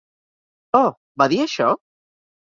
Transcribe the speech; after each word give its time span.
Oh, 0.79 0.89
va 1.21 1.27
dir 1.33 1.37
això? 1.43 1.67